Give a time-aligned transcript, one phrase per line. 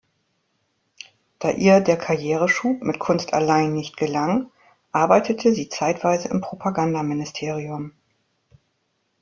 [1.37, 4.49] Da ihr der Karriereschub mit Kunst allein nicht gelang,
[4.91, 7.91] arbeitete sie zeitweise im Propagandaministerium.